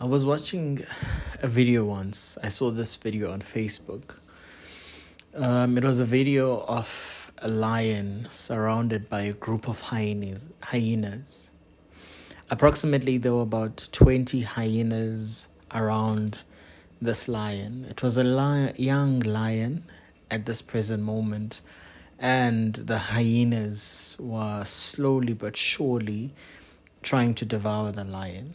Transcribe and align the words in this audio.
I 0.00 0.04
was 0.04 0.24
watching 0.24 0.78
a 1.42 1.48
video 1.48 1.84
once. 1.84 2.38
I 2.40 2.50
saw 2.50 2.70
this 2.70 2.94
video 2.94 3.32
on 3.32 3.40
Facebook. 3.40 4.18
Um, 5.34 5.76
it 5.76 5.82
was 5.82 5.98
a 5.98 6.04
video 6.04 6.60
of 6.68 7.32
a 7.38 7.48
lion 7.48 8.28
surrounded 8.30 9.08
by 9.08 9.22
a 9.22 9.32
group 9.32 9.68
of 9.68 9.80
hyenas. 9.80 10.46
hyenas. 10.62 11.50
Approximately, 12.48 13.18
there 13.18 13.34
were 13.34 13.42
about 13.42 13.88
20 13.90 14.42
hyenas 14.42 15.48
around 15.74 16.42
this 17.02 17.26
lion. 17.26 17.84
It 17.90 18.00
was 18.00 18.16
a 18.16 18.72
young 18.76 19.18
lion 19.18 19.82
at 20.30 20.46
this 20.46 20.62
present 20.62 21.02
moment, 21.02 21.60
and 22.20 22.72
the 22.74 22.98
hyenas 22.98 24.16
were 24.20 24.62
slowly 24.64 25.32
but 25.32 25.56
surely 25.56 26.32
trying 27.02 27.34
to 27.34 27.44
devour 27.44 27.90
the 27.90 28.04
lion. 28.04 28.54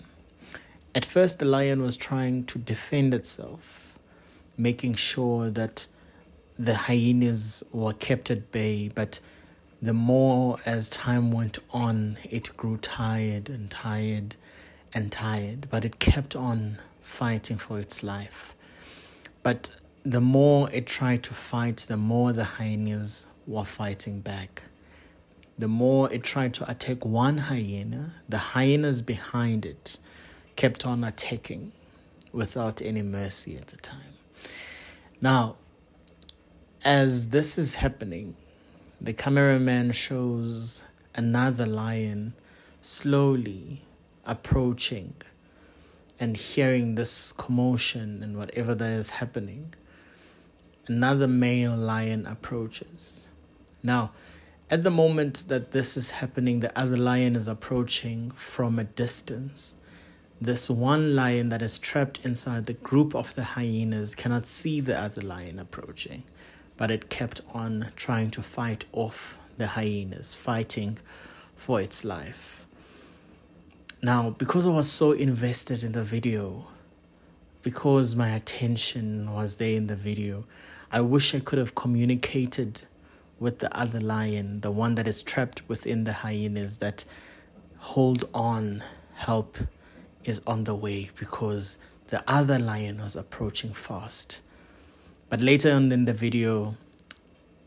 At 0.96 1.06
first, 1.06 1.40
the 1.40 1.46
lion 1.46 1.82
was 1.82 1.98
trying 1.98 2.46
to 2.46 2.60
defend 2.60 3.16
itself, 3.16 3.98
making 4.58 4.94
sure 4.94 5.50
that 5.50 5.88
the 6.60 6.76
hyenas 6.76 7.64
were 7.72 7.94
kept 7.94 8.30
at 8.30 8.52
bay, 8.52 8.92
but 8.94 9.20
the 9.82 9.94
more 9.94 10.60
as 10.68 10.90
time 10.90 11.32
went 11.32 11.58
on, 11.72 12.18
it 12.30 12.56
grew 12.56 12.78
tired 12.78 13.50
and 13.50 13.72
tired 13.72 14.36
and 14.94 15.12
tired, 15.12 15.68
but 15.72 15.84
it 15.84 15.98
kept 15.98 16.36
on 16.36 16.78
fighting 17.02 17.58
for 17.58 17.80
its 17.80 18.04
life. 18.04 18.54
But 19.42 19.76
the 20.04 20.22
more 20.22 20.70
it 20.72 20.86
tried 20.86 21.24
to 21.24 21.34
fight, 21.34 21.78
the 21.88 21.98
more 21.98 22.34
the 22.34 22.44
hyenas 22.44 23.26
were 23.48 23.66
fighting 23.66 24.20
back. 24.20 24.66
The 25.58 25.68
more 25.68 26.12
it 26.14 26.24
tried 26.24 26.54
to 26.56 26.70
attack 26.70 27.04
one 27.04 27.40
hyena, 27.40 28.14
the 28.30 28.38
hyenas 28.38 29.02
behind 29.02 29.66
it 29.66 29.98
kept 30.56 30.86
on 30.86 31.04
attacking 31.04 31.72
without 32.32 32.82
any 32.82 33.02
mercy 33.02 33.58
at 33.58 33.68
the 33.68 33.78
time. 33.78 34.14
Now, 35.22 35.56
as 36.84 37.30
this 37.30 37.58
is 37.58 37.76
happening, 37.76 38.36
the 39.00 39.14
cameraman 39.14 39.92
shows 39.92 40.86
another 41.16 41.66
lion 41.66 42.34
slowly 42.82 43.82
approaching 44.26 45.14
and 46.20 46.38
hearing 46.38 46.96
this 46.96 47.32
commotion 47.32 48.22
and 48.24 48.38
whatever 48.38 48.76
that 48.76 48.92
is 48.92 49.10
happening. 49.12 49.74
Another 50.88 51.28
male 51.28 51.76
lion 51.76 52.26
approaches. 52.26 53.30
Now, 53.82 54.12
at 54.70 54.84
the 54.84 54.92
moment 54.92 55.46
that 55.48 55.72
this 55.72 55.96
is 55.96 56.12
happening, 56.12 56.60
the 56.62 56.78
other 56.78 56.98
lion 56.98 57.36
is 57.36 57.48
approaching 57.48 58.32
from 58.32 58.80
a 58.80 58.84
distance 58.84 59.76
this 60.44 60.70
one 60.70 61.16
lion 61.16 61.50
that 61.50 61.62
is 61.62 61.80
trapped 61.80 62.20
inside 62.24 62.66
the 62.66 62.74
group 62.74 63.16
of 63.16 63.34
the 63.36 63.44
hyenas 63.44 64.14
cannot 64.14 64.46
see 64.46 64.82
the 64.82 65.00
other 65.00 65.22
lion 65.22 65.58
approaching, 65.58 66.24
but 66.76 66.92
it 66.92 67.10
kept 67.10 67.42
on 67.54 67.92
trying 67.96 68.30
to 68.32 68.42
fight 68.42 68.86
off 68.92 69.38
the 69.58 69.68
hyenas, 69.68 70.36
fighting 70.36 70.98
for 71.56 71.80
its 71.80 72.04
life. 72.04 72.66
Now, 74.02 74.32
because 74.32 74.68
I 74.68 74.72
was 74.72 74.92
so 74.92 75.14
invested 75.14 75.82
in 75.82 75.94
the 75.94 76.04
video, 76.04 76.68
because 77.62 78.16
my 78.16 78.32
attention 78.32 79.32
was 79.32 79.58
there 79.58 79.78
in 79.78 79.88
the 79.88 79.96
video, 79.96 80.44
I 80.92 81.00
wish 81.00 81.34
I 81.34 81.40
could 81.40 81.58
have 81.58 81.74
communicated 81.74 82.82
with 83.40 83.60
the 83.60 83.76
other 83.78 84.02
lion, 84.02 84.60
the 84.60 84.72
one 84.72 84.96
that 84.96 85.08
is 85.08 85.24
trapped 85.24 85.68
within 85.70 86.04
the 86.04 86.14
hyenas, 86.14 86.80
that 86.80 87.06
hold 87.78 88.28
on, 88.34 88.84
help 89.14 89.58
is 90.26 90.42
on 90.46 90.64
the 90.64 90.76
way 90.76 91.10
because 91.20 91.78
the 92.08 92.24
other 92.28 92.60
lion 92.60 93.02
was 93.02 93.16
approaching 93.16 93.74
fast. 93.74 94.40
But 95.30 95.42
later 95.42 95.72
on 95.72 95.92
in 95.92 96.06
the 96.06 96.14
video, 96.14 96.78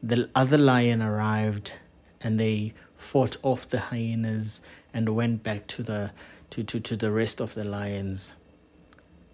the 0.03 0.29
other 0.35 0.59
lion 0.59 1.03
arrived 1.03 1.73
and 2.21 2.39
they 2.39 2.75
fought 2.97 3.37
off 3.43 3.69
the 3.69 3.81
hyenas 3.81 4.63
and 4.93 5.15
went 5.15 5.43
back 5.43 5.67
to 5.69 5.83
the 5.83 6.13
to, 6.51 6.63
to, 6.63 6.81
to 6.81 6.97
the 6.97 7.11
rest 7.11 7.41
of 7.41 7.55
the 7.55 7.65
lions. 7.65 8.37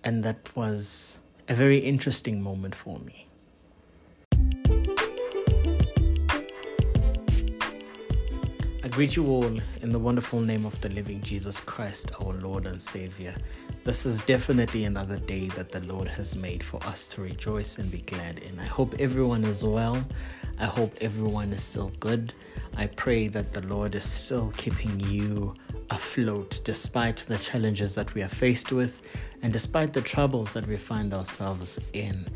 And 0.02 0.24
that 0.24 0.56
was 0.56 1.18
a 1.48 1.54
very 1.54 1.78
interesting 1.78 2.42
moment 2.42 2.74
for 2.74 2.98
me. 2.98 3.28
Greet 8.92 9.16
you 9.16 9.26
all 9.26 9.58
in 9.80 9.90
the 9.90 9.98
wonderful 9.98 10.38
name 10.38 10.66
of 10.66 10.78
the 10.82 10.88
living 10.90 11.22
Jesus 11.22 11.60
Christ, 11.60 12.10
our 12.20 12.34
Lord 12.34 12.66
and 12.66 12.78
Savior. 12.78 13.34
This 13.84 14.04
is 14.04 14.20
definitely 14.20 14.84
another 14.84 15.16
day 15.16 15.48
that 15.48 15.72
the 15.72 15.80
Lord 15.80 16.08
has 16.08 16.36
made 16.36 16.62
for 16.62 16.78
us 16.84 17.08
to 17.08 17.22
rejoice 17.22 17.78
and 17.78 17.90
be 17.90 18.02
glad 18.02 18.40
in. 18.40 18.58
I 18.58 18.66
hope 18.66 18.94
everyone 18.98 19.44
is 19.44 19.64
well. 19.64 20.06
I 20.58 20.66
hope 20.66 20.94
everyone 21.00 21.54
is 21.54 21.62
still 21.62 21.90
good. 22.00 22.34
I 22.76 22.86
pray 22.86 23.28
that 23.28 23.54
the 23.54 23.62
Lord 23.62 23.94
is 23.94 24.04
still 24.04 24.52
keeping 24.58 25.00
you 25.00 25.54
afloat 25.88 26.60
despite 26.62 27.16
the 27.16 27.38
challenges 27.38 27.94
that 27.94 28.12
we 28.12 28.20
are 28.20 28.28
faced 28.28 28.72
with 28.72 29.00
and 29.40 29.54
despite 29.54 29.94
the 29.94 30.02
troubles 30.02 30.52
that 30.52 30.66
we 30.66 30.76
find 30.76 31.14
ourselves 31.14 31.80
in. 31.94 32.28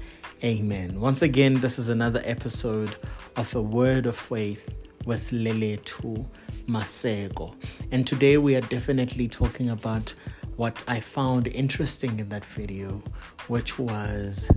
Amen. 0.43 1.03
Once 1.03 1.21
again, 1.21 1.61
this 1.61 1.79
is 1.79 1.91
another 1.91 2.23
episode 2.25 2.97
of 3.37 3.55
a 3.55 3.61
word 3.61 4.07
of 4.07 4.17
faith 4.17 4.86
with 5.07 5.31
Leletu 5.31 6.27
Masego. 6.67 7.55
And 7.93 8.07
today 8.07 8.37
we 8.37 8.57
are 8.57 8.61
definitely 8.61 9.29
talking 9.29 9.71
about 9.71 10.13
what 10.57 10.83
I 10.89 11.01
found 11.01 11.47
interesting 11.47 12.19
in 12.19 12.29
that 12.31 12.45
video, 12.45 13.03
which 13.49 13.79
was 13.79 14.51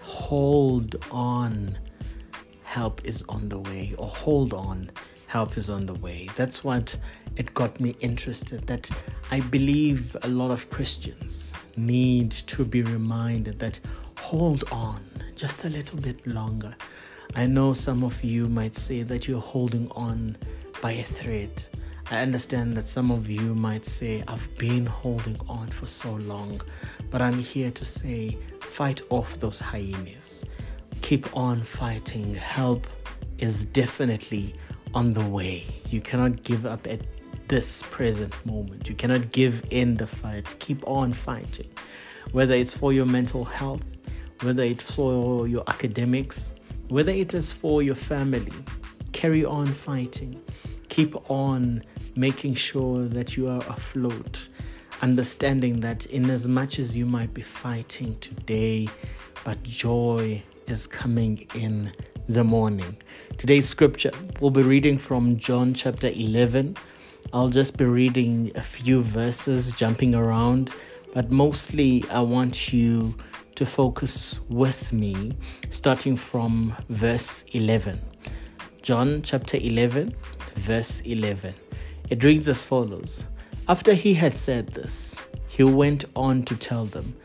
hold 0.00 0.96
on, 1.10 1.76
help 2.62 3.04
is 3.04 3.24
on 3.28 3.48
the 3.48 3.58
way, 3.58 3.94
or 3.98 4.06
hold 4.06 4.54
on, 4.54 4.90
help 5.26 5.56
is 5.56 5.68
on 5.68 5.86
the 5.86 5.94
way. 5.94 6.28
That's 6.36 6.62
what 6.62 6.96
it 7.36 7.52
got 7.52 7.80
me 7.80 7.96
interested. 8.00 8.66
That 8.66 8.88
I 9.30 9.40
believe 9.40 10.16
a 10.22 10.28
lot 10.28 10.52
of 10.52 10.70
Christians 10.70 11.52
need 11.76 12.30
to 12.30 12.64
be 12.64 12.82
reminded 12.82 13.58
that 13.58 13.80
hold 14.18 14.64
on 14.70 15.04
just 15.34 15.64
a 15.64 15.68
little 15.68 15.98
bit 15.98 16.24
longer. 16.26 16.74
I 17.34 17.46
know 17.46 17.72
some 17.72 18.04
of 18.04 18.22
you 18.24 18.48
might 18.48 18.76
say 18.76 19.02
that 19.02 19.28
you're 19.28 19.40
holding 19.40 19.90
on 19.92 20.36
by 20.80 20.92
a 20.92 21.02
thread. 21.02 21.50
I 22.10 22.18
understand 22.18 22.74
that 22.74 22.88
some 22.88 23.10
of 23.10 23.28
you 23.28 23.54
might 23.54 23.84
say, 23.84 24.22
I've 24.28 24.48
been 24.58 24.86
holding 24.86 25.36
on 25.48 25.68
for 25.68 25.86
so 25.86 26.14
long, 26.14 26.60
but 27.10 27.20
I'm 27.20 27.38
here 27.38 27.70
to 27.72 27.84
say, 27.84 28.38
fight 28.60 29.00
off 29.10 29.38
those 29.38 29.58
hyenas. 29.58 30.44
Keep 31.02 31.36
on 31.36 31.62
fighting. 31.62 32.34
Help 32.34 32.86
is 33.38 33.64
definitely 33.64 34.54
on 34.94 35.12
the 35.12 35.24
way. 35.24 35.64
You 35.90 36.00
cannot 36.00 36.42
give 36.42 36.64
up 36.64 36.86
at 36.86 37.00
this 37.48 37.82
present 37.90 38.44
moment. 38.46 38.88
You 38.88 38.94
cannot 38.94 39.32
give 39.32 39.62
in 39.70 39.96
the 39.96 40.06
fight. 40.06 40.54
Keep 40.58 40.86
on 40.88 41.12
fighting. 41.12 41.68
Whether 42.32 42.54
it's 42.54 42.76
for 42.76 42.92
your 42.92 43.06
mental 43.06 43.44
health, 43.44 43.82
whether 44.42 44.62
it's 44.62 44.94
for 44.94 45.46
your 45.46 45.64
academics, 45.68 46.55
whether 46.88 47.12
it 47.12 47.34
is 47.34 47.52
for 47.52 47.82
your 47.82 47.94
family, 47.94 48.52
carry 49.12 49.44
on 49.44 49.66
fighting. 49.66 50.40
Keep 50.88 51.30
on 51.30 51.82
making 52.14 52.54
sure 52.54 53.06
that 53.06 53.36
you 53.36 53.48
are 53.48 53.60
afloat, 53.68 54.48
understanding 55.02 55.80
that 55.80 56.06
in 56.06 56.30
as 56.30 56.46
much 56.46 56.78
as 56.78 56.96
you 56.96 57.04
might 57.04 57.34
be 57.34 57.42
fighting 57.42 58.16
today, 58.20 58.88
but 59.44 59.62
joy 59.62 60.42
is 60.66 60.86
coming 60.86 61.46
in 61.54 61.92
the 62.28 62.44
morning. 62.44 62.96
Today's 63.36 63.68
scripture, 63.68 64.12
we'll 64.40 64.50
be 64.50 64.62
reading 64.62 64.96
from 64.96 65.36
John 65.36 65.74
chapter 65.74 66.08
11. 66.08 66.76
I'll 67.32 67.50
just 67.50 67.76
be 67.76 67.84
reading 67.84 68.52
a 68.54 68.62
few 68.62 69.02
verses, 69.02 69.72
jumping 69.72 70.14
around, 70.14 70.70
but 71.12 71.30
mostly 71.30 72.04
I 72.10 72.20
want 72.20 72.72
you 72.72 73.16
to 73.56 73.66
focus 73.66 74.40
with 74.48 74.92
me, 74.92 75.36
starting 75.68 76.16
from 76.16 76.76
verse 76.88 77.42
11. 77.52 78.00
John 78.82 79.22
chapter 79.22 79.56
11, 79.60 80.14
verse 80.54 81.00
11. 81.00 81.54
It 82.08 82.22
reads 82.22 82.48
as 82.48 82.62
follows 82.62 83.26
After 83.68 83.94
he 83.94 84.14
had 84.14 84.34
said 84.34 84.68
this, 84.68 85.26
he 85.48 85.64
went 85.64 86.04
on 86.14 86.44
to 86.44 86.56
tell 86.56 86.84
them, 86.84 87.16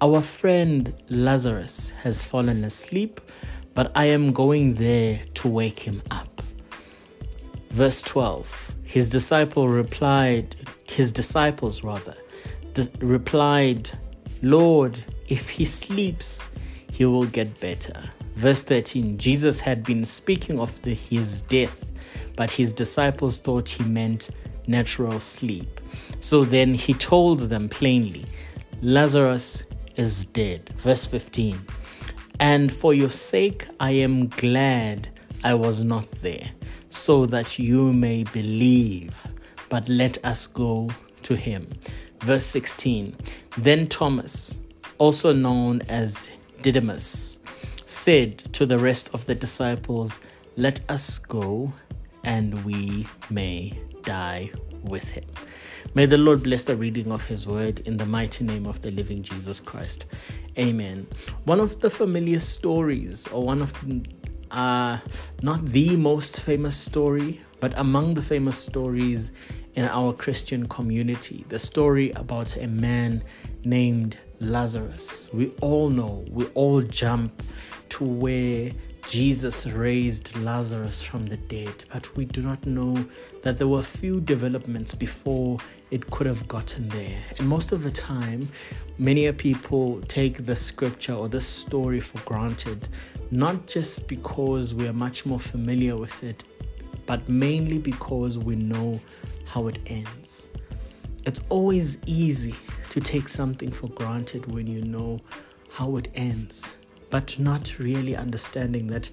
Our 0.00 0.22
friend 0.22 0.94
Lazarus 1.08 1.90
has 2.02 2.24
fallen 2.24 2.64
asleep, 2.64 3.20
but 3.74 3.92
I 3.94 4.06
am 4.06 4.32
going 4.32 4.74
there 4.74 5.20
to 5.34 5.48
wake 5.48 5.80
him 5.80 6.02
up. 6.10 6.42
Verse 7.70 8.00
12 8.02 8.76
His 8.84 9.10
disciple 9.10 9.68
replied, 9.68 10.56
his 10.90 11.12
disciples 11.12 11.84
rather, 11.84 12.16
replied, 12.98 13.90
Lord, 14.42 14.98
if 15.30 15.48
he 15.48 15.64
sleeps, 15.64 16.50
he 16.92 17.04
will 17.04 17.26
get 17.26 17.58
better. 17.60 18.10
Verse 18.34 18.62
13 18.62 19.18
Jesus 19.18 19.60
had 19.60 19.82
been 19.84 20.04
speaking 20.04 20.58
of 20.58 20.80
the, 20.82 20.94
his 20.94 21.42
death, 21.42 21.84
but 22.36 22.50
his 22.50 22.72
disciples 22.72 23.38
thought 23.38 23.68
he 23.68 23.84
meant 23.84 24.30
natural 24.66 25.20
sleep. 25.20 25.80
So 26.20 26.44
then 26.44 26.74
he 26.74 26.94
told 26.94 27.40
them 27.40 27.68
plainly, 27.68 28.24
Lazarus 28.82 29.64
is 29.96 30.24
dead. 30.24 30.70
Verse 30.76 31.06
15. 31.06 31.60
And 32.38 32.72
for 32.72 32.94
your 32.94 33.10
sake 33.10 33.66
I 33.78 33.90
am 33.90 34.28
glad 34.28 35.08
I 35.44 35.54
was 35.54 35.84
not 35.84 36.10
there, 36.22 36.50
so 36.88 37.26
that 37.26 37.58
you 37.58 37.92
may 37.92 38.24
believe. 38.24 39.26
But 39.68 39.88
let 39.88 40.22
us 40.24 40.46
go 40.46 40.90
to 41.22 41.36
him. 41.36 41.68
Verse 42.20 42.44
16. 42.44 43.16
Then 43.56 43.86
Thomas, 43.86 44.60
also 45.00 45.32
known 45.32 45.80
as 45.88 46.30
Didymus, 46.60 47.38
said 47.86 48.38
to 48.52 48.66
the 48.66 48.78
rest 48.78 49.10
of 49.14 49.24
the 49.24 49.34
disciples, 49.34 50.20
Let 50.56 50.80
us 50.90 51.18
go 51.18 51.72
and 52.22 52.64
we 52.66 53.06
may 53.30 53.80
die 54.02 54.52
with 54.82 55.10
him. 55.10 55.24
May 55.94 56.04
the 56.04 56.18
Lord 56.18 56.42
bless 56.42 56.64
the 56.64 56.76
reading 56.76 57.10
of 57.10 57.24
his 57.24 57.46
word 57.46 57.80
in 57.80 57.96
the 57.96 58.04
mighty 58.04 58.44
name 58.44 58.66
of 58.66 58.82
the 58.82 58.90
living 58.90 59.22
Jesus 59.22 59.58
Christ. 59.58 60.04
Amen. 60.58 61.06
One 61.44 61.60
of 61.60 61.80
the 61.80 61.88
familiar 61.88 62.38
stories, 62.38 63.26
or 63.28 63.42
one 63.42 63.62
of 63.62 63.72
uh, 64.50 64.98
not 65.42 65.64
the 65.64 65.96
most 65.96 66.42
famous 66.42 66.76
story, 66.76 67.40
but 67.58 67.72
among 67.78 68.14
the 68.14 68.22
famous 68.22 68.58
stories 68.58 69.32
in 69.74 69.86
our 69.86 70.12
Christian 70.12 70.68
community, 70.68 71.46
the 71.48 71.58
story 71.58 72.10
about 72.10 72.56
a 72.58 72.66
man 72.66 73.24
named 73.64 74.18
Lazarus. 74.40 75.28
We 75.34 75.52
all 75.60 75.90
know, 75.90 76.24
we 76.30 76.46
all 76.54 76.80
jump 76.80 77.42
to 77.90 78.04
where 78.04 78.72
Jesus 79.06 79.66
raised 79.66 80.34
Lazarus 80.36 81.02
from 81.02 81.26
the 81.26 81.36
dead, 81.36 81.84
but 81.92 82.16
we 82.16 82.24
do 82.24 82.40
not 82.40 82.64
know 82.64 83.04
that 83.42 83.58
there 83.58 83.68
were 83.68 83.82
few 83.82 84.20
developments 84.20 84.94
before 84.94 85.58
it 85.90 86.10
could 86.10 86.26
have 86.26 86.48
gotten 86.48 86.88
there. 86.88 87.18
And 87.38 87.48
most 87.48 87.72
of 87.72 87.82
the 87.82 87.90
time, 87.90 88.48
many 88.98 89.30
people 89.32 90.00
take 90.08 90.46
the 90.46 90.54
scripture 90.54 91.14
or 91.14 91.28
the 91.28 91.40
story 91.40 92.00
for 92.00 92.18
granted, 92.20 92.88
not 93.30 93.66
just 93.66 94.08
because 94.08 94.74
we 94.74 94.88
are 94.88 94.94
much 94.94 95.26
more 95.26 95.40
familiar 95.40 95.96
with 95.96 96.22
it, 96.24 96.44
but 97.04 97.28
mainly 97.28 97.78
because 97.78 98.38
we 98.38 98.56
know 98.56 99.00
how 99.44 99.66
it 99.66 99.78
ends. 99.86 100.46
It's 101.26 101.42
always 101.50 101.98
easy 102.06 102.54
to 102.90 103.00
take 103.00 103.28
something 103.28 103.70
for 103.70 103.88
granted 103.88 104.52
when 104.52 104.66
you 104.66 104.82
know 104.82 105.18
how 105.70 105.96
it 105.96 106.08
ends 106.14 106.76
but 107.10 107.38
not 107.38 107.78
really 107.78 108.16
understanding 108.16 108.86
that 108.86 109.10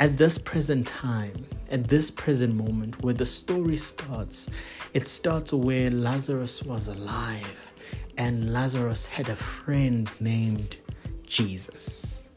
at 0.00 0.16
this 0.18 0.38
present 0.38 0.86
time, 0.86 1.46
at 1.70 1.88
this 1.88 2.10
present 2.10 2.54
moment 2.54 3.02
where 3.02 3.14
the 3.14 3.26
story 3.26 3.76
starts, 3.76 4.48
it 4.94 5.08
starts 5.08 5.52
where 5.52 5.90
Lazarus 5.90 6.62
was 6.62 6.88
alive 6.88 7.72
and 8.16 8.52
Lazarus 8.52 9.06
had 9.06 9.28
a 9.28 9.36
friend 9.36 10.08
named 10.20 10.76
Jesus. 11.26 12.28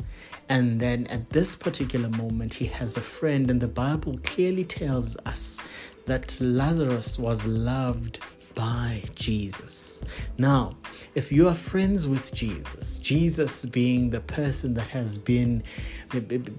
And 0.49 0.79
then 0.79 1.07
at 1.07 1.29
this 1.29 1.55
particular 1.55 2.09
moment, 2.09 2.55
he 2.55 2.65
has 2.65 2.97
a 2.97 3.01
friend, 3.01 3.49
and 3.49 3.61
the 3.61 3.69
Bible 3.69 4.19
clearly 4.23 4.65
tells 4.65 5.15
us 5.25 5.61
that 6.07 6.37
Lazarus 6.41 7.17
was 7.17 7.45
loved 7.45 8.19
by 8.61 9.01
Jesus. 9.15 10.03
Now, 10.37 10.77
if 11.15 11.31
you 11.31 11.47
are 11.47 11.55
friends 11.55 12.07
with 12.07 12.31
Jesus, 12.31 12.99
Jesus 12.99 13.65
being 13.65 14.11
the 14.11 14.21
person 14.21 14.75
that 14.75 14.87
has 14.89 15.17
been 15.17 15.63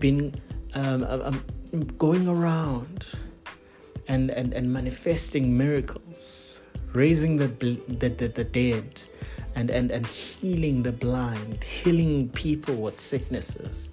been 0.04 0.34
um, 0.74 1.04
um, 1.04 1.44
um, 1.72 1.84
going 1.98 2.26
around 2.26 3.06
and, 4.08 4.30
and, 4.30 4.52
and 4.52 4.72
manifesting 4.72 5.56
miracles, 5.56 6.60
raising 6.92 7.36
the, 7.36 7.46
the, 7.46 8.08
the, 8.08 8.26
the 8.26 8.44
dead, 8.44 9.00
and, 9.54 9.70
and, 9.70 9.92
and 9.92 10.04
healing 10.04 10.82
the 10.82 10.92
blind, 10.92 11.62
healing 11.62 12.30
people 12.30 12.74
with 12.74 12.98
sicknesses, 12.98 13.92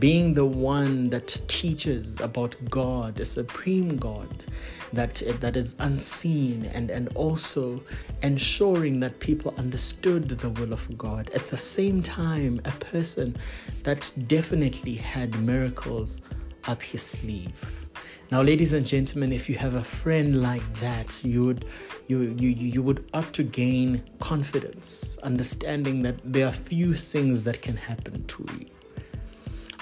being 0.00 0.32
the 0.32 0.46
one 0.46 1.10
that 1.10 1.28
teaches 1.46 2.18
about 2.20 2.56
God, 2.70 3.16
the 3.16 3.24
supreme 3.24 3.98
God 3.98 4.44
that 4.92 5.22
that 5.40 5.56
is 5.56 5.76
unseen 5.78 6.64
and 6.74 6.90
and 6.90 7.08
also 7.14 7.82
ensuring 8.22 9.00
that 9.00 9.20
people 9.20 9.54
understood 9.56 10.28
the 10.28 10.50
will 10.50 10.72
of 10.72 10.98
God. 10.98 11.30
At 11.34 11.46
the 11.48 11.56
same 11.56 12.02
time 12.02 12.60
a 12.64 12.72
person 12.72 13.36
that 13.84 14.10
definitely 14.26 14.94
had 14.94 15.38
miracles 15.40 16.22
up 16.64 16.82
his 16.82 17.02
sleeve. 17.02 17.86
Now 18.32 18.42
ladies 18.42 18.72
and 18.72 18.86
gentlemen 18.86 19.32
if 19.32 19.48
you 19.48 19.56
have 19.56 19.74
a 19.74 19.84
friend 19.84 20.42
like 20.42 20.74
that 20.80 21.22
you 21.24 21.44
would 21.44 21.66
you 22.06 22.34
you 22.38 22.48
you 22.48 22.82
would 22.82 23.08
ought 23.12 23.32
to 23.34 23.42
gain 23.42 24.02
confidence 24.18 25.18
understanding 25.22 26.02
that 26.02 26.16
there 26.24 26.46
are 26.46 26.52
few 26.52 26.94
things 26.94 27.44
that 27.44 27.60
can 27.60 27.76
happen 27.76 28.24
to 28.26 28.46
you 28.58 28.66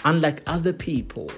unlike 0.04 0.42
other 0.46 0.72
people 0.72 1.30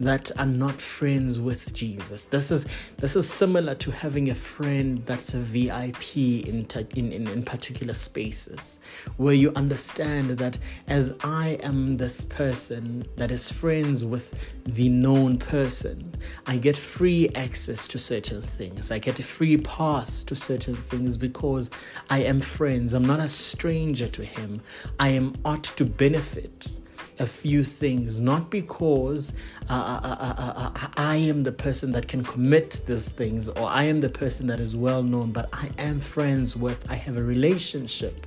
that 0.00 0.30
are 0.38 0.46
not 0.46 0.80
friends 0.80 1.40
with 1.40 1.72
Jesus. 1.72 2.26
This 2.26 2.50
is 2.50 2.66
this 2.98 3.16
is 3.16 3.28
similar 3.28 3.74
to 3.76 3.90
having 3.90 4.30
a 4.30 4.34
friend 4.34 5.02
that's 5.06 5.34
a 5.34 5.38
VIP 5.38 6.16
in, 6.16 6.66
in, 6.94 7.12
in, 7.12 7.28
in 7.28 7.42
particular 7.42 7.94
spaces 7.94 8.78
where 9.16 9.34
you 9.34 9.52
understand 9.56 10.30
that 10.30 10.58
as 10.86 11.14
I 11.22 11.58
am 11.62 11.96
this 11.96 12.24
person 12.24 13.06
that 13.16 13.30
is 13.30 13.50
friends 13.50 14.04
with 14.04 14.34
the 14.64 14.88
known 14.88 15.38
person, 15.38 16.14
I 16.46 16.58
get 16.58 16.76
free 16.76 17.30
access 17.34 17.86
to 17.88 17.98
certain 17.98 18.42
things. 18.42 18.90
I 18.90 18.98
get 18.98 19.18
a 19.18 19.22
free 19.22 19.56
pass 19.56 20.22
to 20.24 20.34
certain 20.34 20.76
things 20.76 21.16
because 21.16 21.70
I 22.10 22.22
am 22.22 22.40
friends. 22.40 22.92
I'm 22.92 23.06
not 23.06 23.20
a 23.20 23.28
stranger 23.28 24.08
to 24.08 24.24
him. 24.24 24.60
I 24.98 25.08
am 25.08 25.34
ought 25.44 25.64
to 25.64 25.84
benefit 25.84 26.72
a 27.18 27.26
few 27.26 27.64
things, 27.64 28.20
not 28.20 28.50
because 28.50 29.32
uh 29.68 29.72
uh 29.72 30.00
uh, 30.02 30.16
uh, 30.18 30.34
uh, 30.38 30.70
uh, 30.74 30.88
I 30.96 31.16
am 31.16 31.42
the 31.42 31.52
person 31.52 31.92
that 31.92 32.08
can 32.08 32.22
commit 32.22 32.82
these 32.86 33.12
things 33.12 33.48
or 33.48 33.68
I 33.68 33.84
am 33.84 34.00
the 34.00 34.08
person 34.08 34.46
that 34.48 34.60
is 34.60 34.76
well 34.76 35.02
known, 35.02 35.32
but 35.32 35.48
I 35.52 35.70
am 35.78 36.00
friends 36.00 36.56
with, 36.56 36.90
I 36.90 36.94
have 36.96 37.16
a 37.16 37.22
relationship 37.22 38.26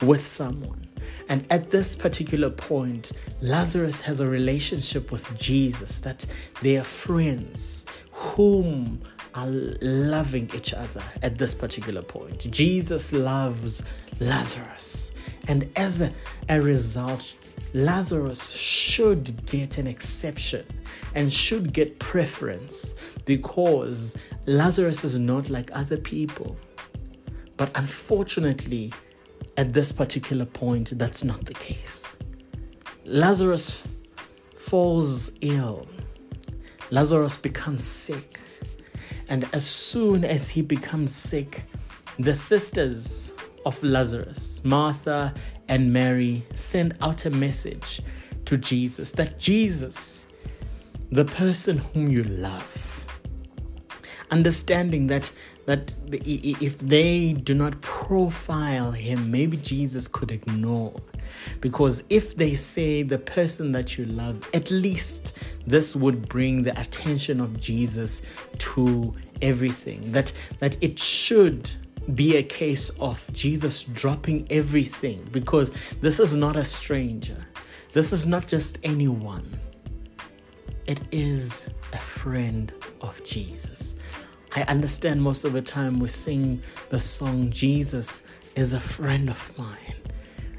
with 0.00 0.26
someone. 0.26 0.88
And 1.28 1.46
at 1.50 1.70
this 1.70 1.96
particular 1.96 2.50
point, 2.50 3.12
Lazarus 3.40 4.00
has 4.02 4.20
a 4.20 4.28
relationship 4.28 5.10
with 5.10 5.36
Jesus, 5.38 6.00
that 6.00 6.26
they 6.62 6.76
are 6.76 6.84
friends 6.84 7.86
whom 8.12 9.00
are 9.34 9.48
loving 9.48 10.50
each 10.54 10.72
other 10.72 11.02
at 11.22 11.38
this 11.38 11.54
particular 11.54 12.02
point. 12.02 12.50
Jesus 12.50 13.12
loves 13.12 13.82
Lazarus. 14.20 15.12
And 15.48 15.70
as 15.76 16.00
a, 16.00 16.12
a 16.48 16.60
result, 16.60 17.34
Lazarus 17.72 18.50
should 18.50 19.44
get 19.46 19.78
an 19.78 19.86
exception 19.86 20.64
and 21.14 21.32
should 21.32 21.72
get 21.72 21.98
preference 21.98 22.94
because 23.24 24.16
Lazarus 24.46 25.04
is 25.04 25.18
not 25.18 25.50
like 25.50 25.70
other 25.76 25.96
people. 25.96 26.56
But 27.56 27.70
unfortunately, 27.76 28.92
at 29.56 29.72
this 29.72 29.92
particular 29.92 30.44
point, 30.44 30.98
that's 30.98 31.24
not 31.24 31.44
the 31.44 31.54
case. 31.54 32.16
Lazarus 33.04 33.86
falls 34.56 35.30
ill. 35.40 35.86
Lazarus 36.90 37.36
becomes 37.36 37.84
sick. 37.84 38.40
And 39.28 39.48
as 39.52 39.64
soon 39.66 40.24
as 40.24 40.48
he 40.48 40.62
becomes 40.62 41.14
sick, 41.14 41.64
the 42.18 42.34
sisters 42.34 43.32
of 43.66 43.82
Lazarus, 43.82 44.62
Martha 44.64 45.34
and 45.68 45.92
Mary 45.92 46.44
send 46.54 46.96
out 47.00 47.24
a 47.24 47.30
message 47.30 48.00
to 48.44 48.56
Jesus 48.56 49.12
that 49.12 49.38
Jesus, 49.38 50.26
the 51.10 51.24
person 51.24 51.78
whom 51.78 52.08
you 52.10 52.24
love, 52.24 53.06
understanding 54.30 55.06
that 55.08 55.30
that 55.66 55.94
if 56.12 56.78
they 56.78 57.32
do 57.32 57.54
not 57.54 57.80
profile 57.80 58.92
him, 58.92 59.30
maybe 59.30 59.56
Jesus 59.56 60.06
could 60.06 60.30
ignore. 60.30 61.00
Because 61.60 62.04
if 62.10 62.36
they 62.36 62.54
say 62.54 63.02
the 63.02 63.18
person 63.18 63.72
that 63.72 63.96
you 63.96 64.04
love, 64.04 64.46
at 64.52 64.70
least 64.70 65.32
this 65.66 65.96
would 65.96 66.28
bring 66.28 66.64
the 66.64 66.78
attention 66.78 67.40
of 67.40 67.58
Jesus 67.60 68.20
to 68.58 69.14
everything. 69.40 70.12
That 70.12 70.32
that 70.60 70.76
it 70.82 70.98
should 70.98 71.70
be 72.14 72.36
a 72.36 72.42
case 72.42 72.90
of 73.00 73.26
Jesus 73.32 73.84
dropping 73.84 74.46
everything 74.50 75.26
because 75.32 75.70
this 76.00 76.20
is 76.20 76.36
not 76.36 76.56
a 76.56 76.64
stranger. 76.64 77.46
This 77.92 78.12
is 78.12 78.26
not 78.26 78.48
just 78.48 78.78
anyone. 78.82 79.58
It 80.86 81.00
is 81.12 81.68
a 81.92 81.98
friend 81.98 82.72
of 83.00 83.22
Jesus. 83.24 83.96
I 84.54 84.62
understand 84.64 85.22
most 85.22 85.44
of 85.44 85.52
the 85.52 85.62
time 85.62 85.98
we 85.98 86.08
sing 86.08 86.62
the 86.90 87.00
song, 87.00 87.50
Jesus 87.50 88.22
is 88.54 88.72
a 88.72 88.80
friend 88.80 89.30
of 89.30 89.58
mine. 89.58 89.96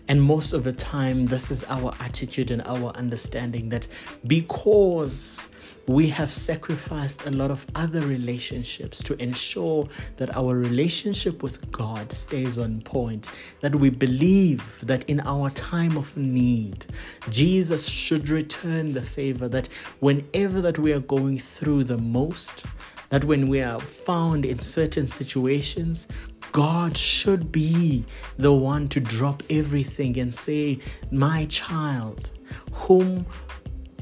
And 0.08 0.22
most 0.22 0.54
of 0.54 0.64
the 0.64 0.74
time, 0.74 1.26
this 1.26 1.50
is 1.50 1.64
our 1.66 1.94
attitude 2.00 2.52
and 2.52 2.62
our 2.68 2.90
understanding 2.92 3.70
that 3.70 3.88
because 4.28 5.48
we 5.88 6.08
have 6.08 6.34
sacrificed 6.34 7.26
a 7.28 7.32
lot 7.32 7.52
of 7.52 7.66
other 7.76 8.02
relationships 8.02 9.04
to 9.04 9.22
ensure 9.22 9.88
that 10.18 10.36
our 10.36 10.56
relationship 10.56 11.44
with 11.44 11.72
God 11.72 12.12
stays 12.12 12.58
on 12.58 12.82
point. 12.82 13.30
That 13.62 13.76
we 13.76 13.92
believe 13.92 14.80
that 14.82 15.08
in 15.08 15.20
our 15.22 15.52
time 15.52 15.96
of 15.98 16.18
need, 16.18 16.86
Jesus 17.30 17.88
should 17.88 18.30
return 18.30 18.94
the 18.94 19.02
favor. 19.02 19.48
That 19.48 19.68
whenever 20.00 20.60
that 20.62 20.80
we 20.80 20.92
are 20.92 21.00
going 21.00 21.38
through 21.38 21.84
the 21.84 21.98
most, 21.98 22.66
that 23.10 23.26
when 23.26 23.48
we 23.48 23.62
are 23.62 23.80
found 23.80 24.46
in 24.46 24.58
certain 24.60 25.06
situations, 25.06 26.08
God 26.52 26.98
should 26.98 27.52
be 27.52 28.06
the 28.38 28.54
one 28.54 28.88
to 28.90 29.00
drop 29.00 29.44
everything 29.50 30.18
and 30.18 30.34
say, 30.34 30.80
My 31.12 31.46
child, 31.46 32.32
whom 32.72 33.26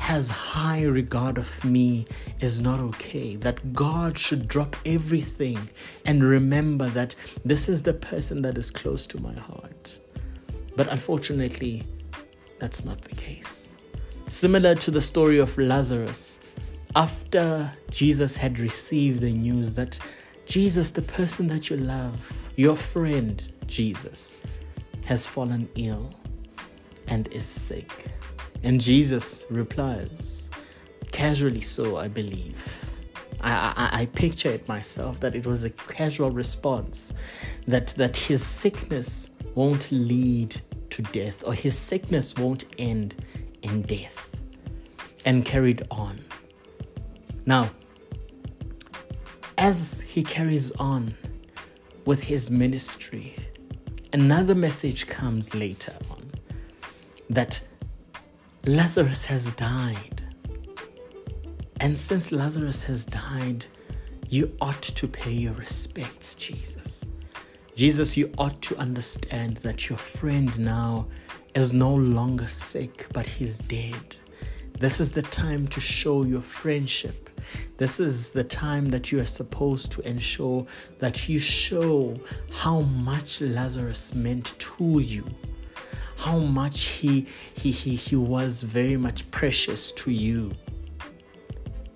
has 0.04 0.28
high 0.28 0.84
regard 0.84 1.38
of 1.38 1.64
me 1.64 2.06
is 2.42 2.60
not 2.60 2.78
okay. 2.82 3.38
That 3.38 3.72
God 3.72 4.20
should 4.20 4.50
drop 4.50 4.76
everything 4.86 5.58
and 6.06 6.22
remember 6.22 6.90
that 6.90 7.16
this 7.46 7.70
is 7.70 7.84
the 7.84 7.94
person 7.94 8.42
that 8.42 8.58
is 8.58 8.70
close 8.70 9.08
to 9.08 9.22
my 9.22 9.34
heart. 9.34 9.98
But 10.76 10.90
unfortunately, 10.90 11.84
that's 12.60 12.84
not 12.84 13.00
the 13.00 13.16
case. 13.16 13.72
Similar 14.28 14.76
to 14.76 14.92
the 14.92 15.00
story 15.00 15.40
of 15.40 15.58
Lazarus, 15.58 16.38
after 16.98 17.72
Jesus 17.90 18.36
had 18.36 18.60
received 18.60 19.22
the 19.22 19.32
news 19.32 19.74
that 19.76 19.98
Jesus, 20.46 20.92
the 20.92 21.02
person 21.02 21.48
that 21.48 21.70
you 21.70 21.78
love, 21.78 22.52
your 22.58 22.76
friend 22.76 23.42
Jesus, 23.68 24.36
has 25.06 25.26
fallen 25.26 25.70
ill 25.76 26.14
and 27.08 27.30
is 27.30 27.46
sick 27.46 28.10
and 28.64 28.80
Jesus 28.80 29.46
replies, 29.50 30.50
casually 31.12 31.62
so, 31.62 31.98
I 31.98 32.08
believe. 32.08 32.90
I, 33.42 33.74
I, 33.76 34.02
I, 34.02 34.06
picture 34.06 34.50
it 34.50 34.68
myself 34.70 35.20
that 35.20 35.36
it 35.36 35.46
was 35.46 35.66
a 35.66 35.70
casual 35.70 36.32
response, 36.32 37.14
that, 37.68 37.88
that 37.98 38.16
his 38.16 38.42
sickness 38.42 39.32
won't 39.54 39.92
lead 39.92 40.62
to 40.92 41.02
death 41.02 41.44
or 41.46 41.54
his 41.54 41.78
sickness 41.78 42.36
won't 42.36 42.66
end 42.78 43.16
in 43.62 43.82
death, 43.82 44.30
and 45.26 45.44
carried 45.44 45.86
on. 45.92 46.24
Now, 47.46 47.70
as 49.58 50.02
he 50.02 50.24
carries 50.24 50.72
on 50.74 51.16
with 52.06 52.24
his 52.24 52.50
ministry, 52.50 53.36
another 54.14 54.56
message 54.56 55.08
comes 55.08 55.54
later 55.54 55.94
on 56.10 56.32
that 57.30 57.62
Lazarus 58.66 59.26
has 59.26 59.52
died. 59.52 60.24
And 61.82 62.00
since 62.00 62.32
Lazarus 62.32 62.82
has 62.84 63.04
died, 63.04 63.66
you 64.30 64.56
ought 64.62 64.82
to 64.82 65.06
pay 65.06 65.34
your 65.34 65.52
respects, 65.56 66.34
Jesus. 66.36 67.10
Jesus, 67.76 68.16
you 68.16 68.32
ought 68.38 68.62
to 68.62 68.78
understand 68.78 69.58
that 69.58 69.90
your 69.90 69.98
friend 69.98 70.58
now 70.58 71.08
is 71.54 71.74
no 71.74 71.94
longer 71.94 72.48
sick, 72.48 73.08
but 73.12 73.28
he's 73.28 73.58
dead. 73.58 74.16
This 74.80 75.02
is 75.02 75.12
the 75.12 75.24
time 75.24 75.68
to 75.68 75.82
show 75.82 76.24
your 76.24 76.42
friendship. 76.42 77.30
This 77.76 78.00
is 78.00 78.30
the 78.30 78.46
time 78.46 78.88
that 78.92 79.12
you 79.12 79.20
are 79.20 79.26
supposed 79.26 79.92
to 79.92 80.08
ensure 80.08 80.66
that 81.00 81.28
you 81.28 81.38
show 81.38 82.16
how 82.54 82.80
much 82.80 83.42
Lazarus 83.42 84.16
meant 84.16 84.58
to 84.58 85.00
you 85.00 85.26
how 86.24 86.40
much 86.40 86.84
he, 86.84 87.28
he, 87.54 87.70
he, 87.70 87.98
he 87.98 88.16
was 88.16 88.64
very 88.64 88.96
much 88.96 89.30
precious 89.30 89.92
to 89.92 90.10
you. 90.10 90.54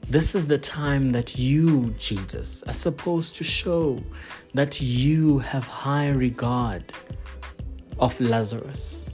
This 0.02 0.36
is 0.36 0.48
the 0.48 0.58
time 0.58 1.12
that 1.12 1.38
you, 1.38 1.96
Jesus, 1.98 2.62
are 2.64 2.74
supposed 2.74 3.38
to 3.38 3.46
show 3.46 4.04
that 4.54 4.82
you 4.82 5.40
have 5.40 5.66
high 5.66 6.10
regard 6.10 6.92
of 8.00 8.20
Lazarus. 8.20 9.07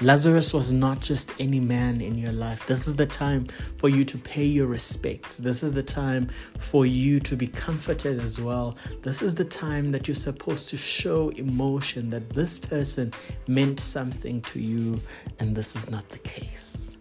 Lazarus 0.00 0.54
was 0.54 0.70
not 0.70 1.00
just 1.00 1.32
any 1.40 1.58
man 1.58 2.00
in 2.00 2.16
your 2.16 2.30
life. 2.30 2.64
This 2.68 2.86
is 2.86 2.94
the 2.94 3.04
time 3.06 3.48
for 3.78 3.88
you 3.88 4.04
to 4.04 4.16
pay 4.16 4.44
your 4.44 4.68
respects. 4.68 5.38
This 5.38 5.64
is 5.64 5.74
the 5.74 5.82
time 5.82 6.30
for 6.60 6.86
you 6.86 7.18
to 7.18 7.34
be 7.34 7.48
comforted 7.48 8.20
as 8.20 8.40
well. 8.40 8.76
This 9.02 9.22
is 9.22 9.34
the 9.34 9.44
time 9.44 9.90
that 9.90 10.06
you're 10.06 10.14
supposed 10.14 10.68
to 10.68 10.76
show 10.76 11.30
emotion 11.30 12.10
that 12.10 12.30
this 12.30 12.60
person 12.60 13.12
meant 13.48 13.80
something 13.80 14.40
to 14.42 14.60
you, 14.60 15.00
and 15.40 15.56
this 15.56 15.74
is 15.74 15.90
not 15.90 16.08
the 16.10 16.18
case. 16.18 16.96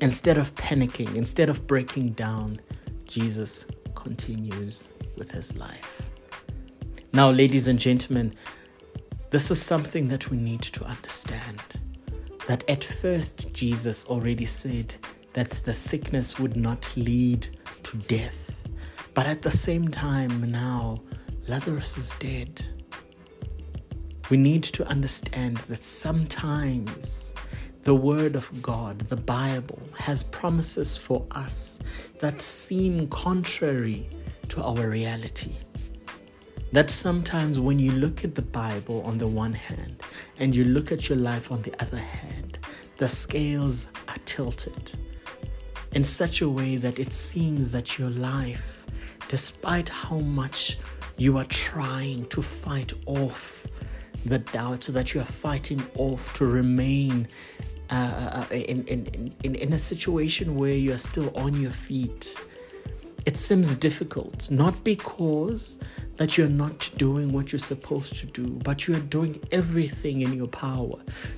Instead 0.00 0.38
of 0.38 0.54
panicking, 0.54 1.16
instead 1.16 1.50
of 1.50 1.66
breaking 1.66 2.12
down, 2.12 2.58
Jesus 3.04 3.66
continues 3.94 4.88
with 5.18 5.30
his 5.32 5.54
life. 5.58 6.00
Now, 7.12 7.30
ladies 7.30 7.68
and 7.68 7.78
gentlemen, 7.78 8.34
this 9.28 9.50
is 9.50 9.60
something 9.60 10.08
that 10.08 10.30
we 10.30 10.38
need 10.38 10.62
to 10.62 10.84
understand 10.84 11.60
that 12.46 12.68
at 12.68 12.84
first 12.84 13.52
Jesus 13.52 14.04
already 14.06 14.46
said 14.46 14.94
that 15.32 15.50
the 15.64 15.72
sickness 15.72 16.38
would 16.38 16.56
not 16.56 16.96
lead 16.96 17.48
to 17.82 17.96
death. 17.98 18.54
But 19.14 19.26
at 19.26 19.42
the 19.42 19.50
same 19.50 19.88
time, 19.88 20.50
now 20.50 21.02
Lazarus 21.48 21.96
is 21.96 22.16
dead. 22.16 22.64
We 24.30 24.36
need 24.36 24.62
to 24.64 24.86
understand 24.86 25.58
that 25.68 25.84
sometimes 25.84 27.34
the 27.82 27.94
Word 27.94 28.34
of 28.34 28.50
God, 28.62 28.98
the 29.00 29.16
Bible, 29.16 29.80
has 29.96 30.24
promises 30.24 30.96
for 30.96 31.24
us 31.30 31.78
that 32.18 32.42
seem 32.42 33.06
contrary 33.08 34.08
to 34.48 34.62
our 34.62 34.88
reality. 34.88 35.52
That 36.76 36.90
sometimes 36.90 37.58
when 37.58 37.78
you 37.78 37.92
look 37.92 38.22
at 38.22 38.34
the 38.34 38.42
Bible 38.42 39.00
on 39.06 39.16
the 39.16 39.26
one 39.26 39.54
hand 39.54 40.02
and 40.38 40.54
you 40.54 40.62
look 40.62 40.92
at 40.92 41.08
your 41.08 41.16
life 41.16 41.50
on 41.50 41.62
the 41.62 41.72
other 41.82 41.96
hand, 41.96 42.58
the 42.98 43.08
scales 43.08 43.88
are 44.08 44.18
tilted 44.26 44.92
in 45.92 46.04
such 46.04 46.42
a 46.42 46.48
way 46.50 46.76
that 46.76 46.98
it 46.98 47.14
seems 47.14 47.72
that 47.72 47.98
your 47.98 48.10
life, 48.10 48.84
despite 49.28 49.88
how 49.88 50.18
much 50.18 50.76
you 51.16 51.38
are 51.38 51.46
trying 51.46 52.26
to 52.26 52.42
fight 52.42 52.92
off 53.06 53.66
the 54.26 54.40
doubts 54.40 54.88
that 54.88 55.14
you 55.14 55.22
are 55.22 55.32
fighting 55.46 55.82
off 55.96 56.34
to 56.34 56.44
remain 56.44 57.26
uh, 57.88 57.94
uh, 57.94 58.44
uh 58.50 58.54
in, 58.54 58.84
in, 58.84 59.32
in, 59.44 59.54
in 59.54 59.72
a 59.72 59.78
situation 59.78 60.56
where 60.56 60.74
you 60.74 60.92
are 60.92 60.98
still 60.98 61.34
on 61.38 61.58
your 61.58 61.70
feet, 61.70 62.34
it 63.26 63.36
seems 63.36 63.74
difficult, 63.74 64.48
not 64.52 64.84
because 64.84 65.78
that 66.16 66.38
you're 66.38 66.48
not 66.48 66.88
doing 66.96 67.32
what 67.32 67.52
you're 67.52 67.58
supposed 67.58 68.16
to 68.16 68.26
do, 68.26 68.46
but 68.62 68.86
you 68.86 68.94
are 68.94 69.00
doing 69.00 69.40
everything 69.50 70.22
in 70.22 70.32
your 70.32 70.46
power 70.46 70.94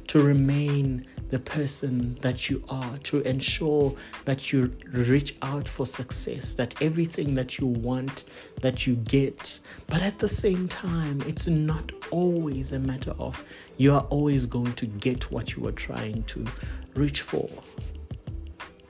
to 0.07 0.23
remain 0.23 1.07
the 1.31 1.39
person 1.39 2.17
that 2.21 2.49
you 2.49 2.63
are, 2.69 2.99
to 2.99 3.23
ensure 3.23 3.97
that 4.27 4.53
you 4.53 4.73
reach 4.93 5.35
out 5.41 5.67
for 5.67 5.87
success, 5.87 6.55
that 6.55 6.81
everything 6.81 7.35
that 7.35 7.59
you 7.59 7.67
want, 7.67 8.25
that 8.61 8.87
you 8.87 8.95
get. 8.97 9.59
But 9.87 10.03
at 10.03 10.19
the 10.19 10.29
same 10.29 10.69
time, 10.69 11.23
it's 11.27 11.49
not 11.49 11.91
always 12.11 12.73
a 12.73 12.79
matter 12.79 13.15
of 13.19 13.43
you 13.79 13.95
are 13.95 14.07
always 14.11 14.45
going 14.47 14.75
to 14.75 14.87
get 14.87 15.31
what 15.31 15.57
you 15.57 15.67
are 15.67 15.73
trying 15.73 16.23
to 16.25 16.47
reach 16.95 17.23
for 17.23 17.49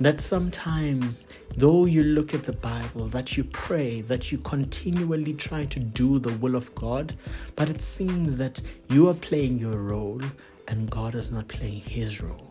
that 0.00 0.20
sometimes 0.20 1.26
though 1.56 1.84
you 1.84 2.02
look 2.02 2.32
at 2.32 2.44
the 2.44 2.52
bible 2.52 3.08
that 3.08 3.36
you 3.36 3.42
pray 3.44 4.00
that 4.02 4.30
you 4.30 4.38
continually 4.38 5.34
try 5.34 5.64
to 5.64 5.80
do 5.80 6.18
the 6.18 6.32
will 6.34 6.54
of 6.54 6.72
god 6.74 7.14
but 7.56 7.68
it 7.68 7.82
seems 7.82 8.38
that 8.38 8.60
you 8.90 9.08
are 9.08 9.14
playing 9.14 9.58
your 9.58 9.76
role 9.82 10.20
and 10.68 10.90
god 10.90 11.14
is 11.14 11.30
not 11.30 11.48
playing 11.48 11.80
his 11.80 12.20
role. 12.20 12.50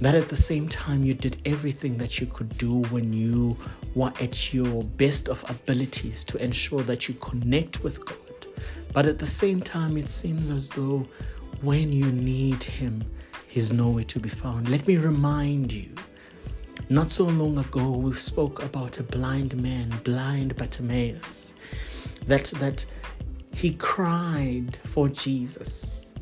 That 0.00 0.16
at 0.16 0.28
the 0.28 0.36
same 0.36 0.68
time 0.68 1.04
you 1.04 1.14
did 1.14 1.40
everything 1.44 1.96
that 1.98 2.18
you 2.18 2.26
could 2.26 2.58
do 2.58 2.82
when 2.84 3.12
you 3.12 3.56
were 3.94 4.12
at 4.20 4.52
your 4.52 4.82
best 4.82 5.28
of 5.28 5.48
abilities 5.48 6.24
to 6.24 6.42
ensure 6.42 6.82
that 6.82 7.08
you 7.08 7.14
connect 7.14 7.84
with 7.84 8.04
god. 8.04 8.16
But 8.92 9.06
at 9.06 9.18
the 9.18 9.26
same 9.26 9.60
time 9.60 9.96
it 9.96 10.08
seems 10.08 10.50
as 10.50 10.70
though 10.70 11.06
when 11.60 11.92
you 11.92 12.10
need 12.10 12.64
him 12.64 13.04
He's 13.52 13.70
nowhere 13.70 14.04
to 14.04 14.18
be 14.18 14.30
found. 14.30 14.70
Let 14.70 14.88
me 14.88 14.96
remind 14.96 15.74
you 15.74 15.90
not 16.88 17.10
so 17.10 17.24
long 17.24 17.58
ago, 17.58 17.98
we 17.98 18.14
spoke 18.14 18.62
about 18.62 18.98
a 18.98 19.02
blind 19.02 19.54
man, 19.62 19.90
blind 20.04 20.56
Bartimaeus, 20.56 21.52
that, 22.26 22.46
that 22.60 22.86
he 23.54 23.74
cried 23.74 24.78
for 24.84 25.10
Jesus 25.10 26.14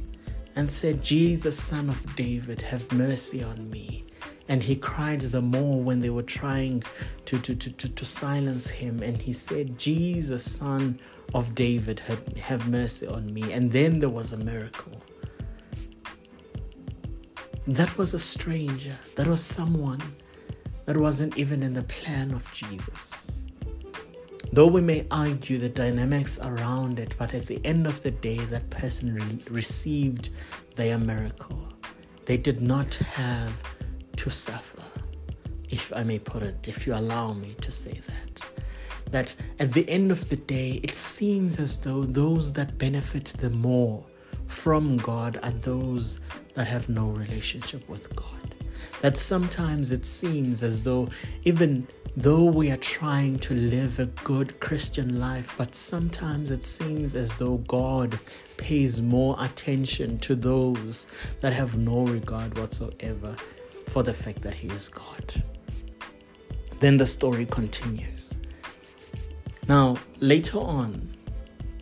and 0.56 0.68
said, 0.68 1.04
Jesus, 1.04 1.56
son 1.56 1.88
of 1.88 2.16
David, 2.16 2.60
have 2.62 2.90
mercy 2.90 3.44
on 3.44 3.70
me. 3.70 4.04
And 4.48 4.60
he 4.60 4.74
cried 4.74 5.20
the 5.20 5.40
more 5.40 5.80
when 5.80 6.00
they 6.00 6.10
were 6.10 6.24
trying 6.24 6.82
to, 7.26 7.38
to, 7.38 7.54
to, 7.54 7.70
to, 7.70 7.88
to 7.90 8.04
silence 8.04 8.66
him. 8.66 9.04
And 9.04 9.22
he 9.22 9.32
said, 9.32 9.78
Jesus, 9.78 10.50
son 10.50 10.98
of 11.32 11.54
David, 11.54 12.00
have, 12.00 12.26
have 12.38 12.68
mercy 12.68 13.06
on 13.06 13.32
me. 13.32 13.52
And 13.52 13.70
then 13.70 14.00
there 14.00 14.08
was 14.08 14.32
a 14.32 14.36
miracle. 14.36 15.00
That 17.66 17.96
was 17.98 18.14
a 18.14 18.18
stranger, 18.18 18.96
that 19.16 19.26
was 19.26 19.42
someone 19.42 20.02
that 20.86 20.96
wasn't 20.96 21.36
even 21.38 21.62
in 21.62 21.74
the 21.74 21.82
plan 21.84 22.32
of 22.32 22.50
Jesus. 22.52 23.44
Though 24.52 24.66
we 24.66 24.80
may 24.80 25.06
argue 25.10 25.58
the 25.58 25.68
dynamics 25.68 26.40
around 26.42 26.98
it, 26.98 27.14
but 27.18 27.34
at 27.34 27.46
the 27.46 27.64
end 27.64 27.86
of 27.86 28.02
the 28.02 28.10
day, 28.10 28.38
that 28.38 28.68
person 28.70 29.14
re- 29.14 29.38
received 29.48 30.30
their 30.74 30.98
miracle. 30.98 31.68
They 32.24 32.36
did 32.36 32.60
not 32.60 32.94
have 32.94 33.62
to 34.16 34.30
suffer, 34.30 34.82
if 35.68 35.92
I 35.94 36.02
may 36.02 36.18
put 36.18 36.42
it, 36.42 36.66
if 36.66 36.86
you 36.86 36.94
allow 36.94 37.32
me 37.32 37.54
to 37.60 37.70
say 37.70 38.00
that. 38.08 38.62
That 39.12 39.34
at 39.60 39.72
the 39.72 39.88
end 39.88 40.10
of 40.10 40.28
the 40.28 40.36
day, 40.36 40.80
it 40.82 40.94
seems 40.94 41.58
as 41.60 41.78
though 41.78 42.02
those 42.04 42.52
that 42.54 42.78
benefit 42.78 43.26
the 43.38 43.50
more 43.50 44.04
from 44.50 44.96
God 44.98 45.38
are 45.42 45.50
those 45.50 46.20
that 46.54 46.66
have 46.66 46.88
no 46.88 47.10
relationship 47.10 47.88
with 47.88 48.14
God. 48.14 48.54
That 49.00 49.16
sometimes 49.16 49.92
it 49.92 50.04
seems 50.04 50.62
as 50.62 50.82
though 50.82 51.08
even 51.44 51.86
though 52.16 52.44
we 52.44 52.70
are 52.70 52.76
trying 52.76 53.38
to 53.38 53.54
live 53.54 53.98
a 53.98 54.06
good 54.06 54.58
Christian 54.60 55.20
life, 55.20 55.54
but 55.56 55.74
sometimes 55.74 56.50
it 56.50 56.64
seems 56.64 57.14
as 57.14 57.34
though 57.36 57.58
God 57.68 58.18
pays 58.56 59.00
more 59.00 59.36
attention 59.38 60.18
to 60.18 60.34
those 60.34 61.06
that 61.40 61.52
have 61.52 61.78
no 61.78 62.04
regard 62.04 62.58
whatsoever 62.58 63.36
for 63.88 64.02
the 64.02 64.12
fact 64.12 64.42
that 64.42 64.54
He 64.54 64.68
is 64.68 64.88
God. 64.88 65.44
Then 66.80 66.96
the 66.96 67.06
story 67.06 67.46
continues. 67.46 68.40
Now, 69.68 69.96
later 70.18 70.58
on, 70.58 71.08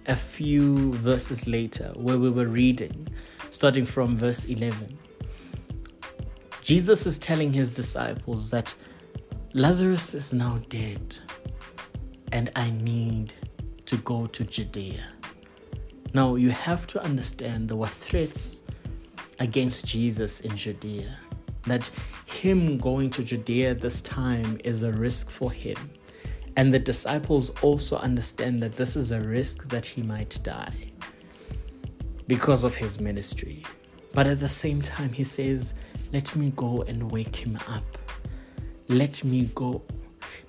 a 0.09 0.17
few 0.17 0.93
verses 0.95 1.47
later, 1.47 1.93
where 1.95 2.19
we 2.19 2.31
were 2.31 2.49
reading, 2.49 3.07
starting 3.51 3.85
from 3.85 4.17
verse 4.17 4.47
11, 4.47 4.99
Jesus 6.63 7.07
is 7.07 7.19
telling 7.19 7.53
his 7.53 7.71
disciples 7.71 8.51
that 8.51 8.75
Lazarus 9.53 10.15
is 10.15 10.33
now 10.33 10.61
dead, 10.69 11.15
and 12.33 12.51
I 12.57 12.71
need 12.71 13.35
to 13.87 13.97
go 13.99 14.27
to 14.27 14.45
Judea. 14.45 15.03
Now, 16.15 16.35
you 16.37 16.51
have 16.51 16.87
to 16.89 17.03
understand 17.03 17.69
there 17.69 17.77
were 17.77 17.87
threats 17.87 18.63
against 19.39 19.87
Jesus 19.87 20.41
in 20.41 20.57
Judea, 20.57 21.17
that 21.65 21.91
him 22.27 22.79
going 22.79 23.11
to 23.11 23.23
Judea 23.23 23.75
this 23.75 24.01
time 24.03 24.59
is 24.65 24.83
a 24.83 24.93
risk 24.93 25.31
for 25.31 25.51
him. 25.51 25.77
And 26.59 26.75
the 26.75 26.79
disciples 26.79 27.49
also 27.63 27.97
understand 27.97 28.61
that 28.61 28.77
this 28.77 28.97
is 28.97 29.11
a 29.11 29.21
risk 29.23 29.69
that 29.69 29.87
he 29.87 30.03
might 30.03 30.39
die 30.43 30.93
because 32.27 32.65
of 32.65 32.77
his 32.77 33.01
ministry. 33.01 33.65
But 34.13 34.27
at 34.27 34.41
the 34.41 34.49
same 34.49 34.83
time, 34.83 35.13
he 35.13 35.25
says, 35.25 35.73
Let 36.13 36.37
me 36.37 36.53
go 36.57 36.83
and 36.83 37.11
wake 37.11 37.37
him 37.37 37.59
up 37.67 37.99
let 38.89 39.23
me 39.23 39.51
go. 39.55 39.83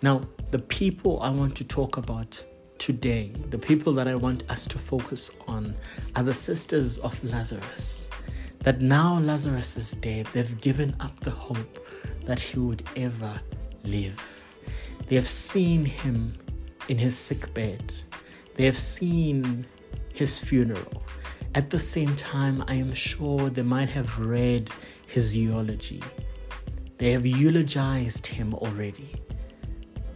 Now, 0.01 0.21
the 0.51 0.59
people 0.59 1.19
I 1.21 1.29
want 1.29 1.55
to 1.57 1.65
talk 1.65 1.97
about 1.97 2.43
today, 2.77 3.33
the 3.49 3.57
people 3.57 3.91
that 3.93 4.07
I 4.07 4.15
want 4.15 4.49
us 4.49 4.65
to 4.67 4.79
focus 4.79 5.29
on, 5.47 5.73
are 6.15 6.23
the 6.23 6.33
sisters 6.33 6.99
of 6.99 7.21
Lazarus. 7.23 8.09
That 8.59 8.81
now 8.81 9.19
Lazarus 9.19 9.75
is 9.77 9.91
dead, 9.91 10.27
they've 10.33 10.59
given 10.61 10.95
up 10.99 11.19
the 11.19 11.31
hope 11.31 11.85
that 12.25 12.39
he 12.39 12.59
would 12.59 12.83
ever 12.95 13.39
live. 13.83 14.38
They 15.09 15.15
have 15.15 15.27
seen 15.27 15.85
him 15.85 16.33
in 16.87 16.99
his 16.99 17.17
sick 17.17 17.51
bed, 17.55 17.91
they 18.55 18.65
have 18.65 18.77
seen 18.77 19.65
his 20.13 20.37
funeral. 20.37 21.03
At 21.55 21.71
the 21.71 21.79
same 21.79 22.15
time, 22.15 22.63
I 22.67 22.75
am 22.75 22.93
sure 22.93 23.49
they 23.49 23.63
might 23.63 23.89
have 23.89 24.19
read 24.19 24.69
his 25.07 25.35
eulogy. 25.35 26.03
They 26.99 27.11
have 27.11 27.25
eulogized 27.25 28.27
him 28.27 28.53
already. 28.53 29.15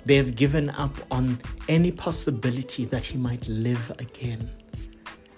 They 0.05 0.15
have 0.15 0.35
given 0.35 0.69
up 0.69 0.95
on 1.09 1.39
any 1.67 1.91
possibility 1.91 2.85
that 2.85 3.03
he 3.03 3.17
might 3.17 3.47
live 3.47 3.91
again. 3.97 4.51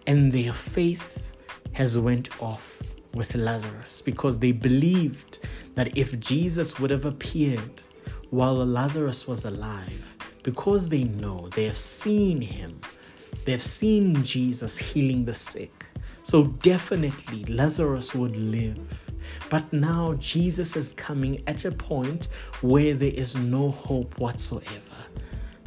And 0.06 0.34
their 0.34 0.52
faith 0.52 1.20
has 1.72 1.98
went 1.98 2.42
off 2.42 2.82
with 3.14 3.36
Lazarus 3.36 4.02
because 4.02 4.38
they 4.38 4.52
believed 4.52 5.40
that 5.76 5.98
if 5.98 6.20
Jesus 6.20 6.78
would 6.78 6.92
have 6.92 7.06
appeared 7.06 7.84
while 8.30 8.66
Lazarus 8.66 9.28
was 9.28 9.46
alive, 9.46 10.18
because 10.44 10.90
they 10.90 11.04
know, 11.04 11.50
they 11.56 11.66
have 11.66 11.78
seen 11.78 12.42
him, 12.42 12.80
they 13.46 13.52
have 13.52 13.62
seen 13.62 14.24
Jesus 14.24 14.78
healing 14.78 15.26
the 15.26 15.34
sick. 15.34 15.86
So 16.24 16.46
definitely 16.46 17.44
Lazarus 17.46 18.16
would 18.16 18.36
live. 18.36 19.12
But 19.50 19.72
now 19.72 20.16
Jesus 20.16 20.76
is 20.76 20.94
coming 20.94 21.44
at 21.48 21.66
a 21.66 21.72
point 21.72 22.30
where 22.62 22.94
there 22.94 23.14
is 23.14 23.36
no 23.36 23.70
hope 23.70 24.18
whatsoever. 24.18 24.96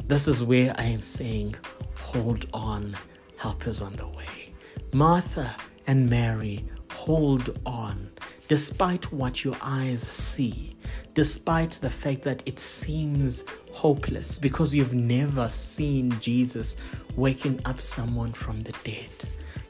This 0.07 0.27
is 0.27 0.43
where 0.43 0.73
I 0.77 0.83
am 0.83 1.03
saying, 1.03 1.55
hold 1.95 2.45
on, 2.53 2.97
help 3.37 3.67
is 3.67 3.81
on 3.81 3.95
the 3.95 4.07
way. 4.07 4.53
Martha 4.91 5.55
and 5.87 6.09
Mary, 6.09 6.65
hold 6.91 7.57
on. 7.65 8.09
Despite 8.47 9.13
what 9.13 9.43
your 9.43 9.55
eyes 9.61 10.01
see, 10.01 10.75
despite 11.19 11.71
the 11.81 11.89
fact 11.89 12.21
that 12.23 12.41
it 12.45 12.57
seems 12.57 13.43
hopeless 13.73 14.39
because 14.39 14.73
you've 14.73 14.93
never 14.93 15.49
seen 15.49 16.17
Jesus 16.21 16.77
waking 17.17 17.59
up 17.65 17.81
someone 17.81 18.31
from 18.31 18.61
the 18.61 18.71
dead. 18.85 19.11